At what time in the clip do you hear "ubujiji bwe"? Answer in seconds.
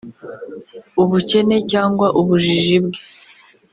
2.19-2.99